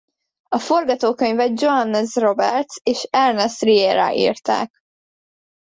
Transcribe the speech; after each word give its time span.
A 0.49 0.59
forgatókönyvet 0.59 1.61
Johannes 1.61 2.15
Roberts 2.15 2.75
és 2.83 3.03
Ernest 3.11 3.61
Riera 3.61 4.13
írták. 4.13 4.83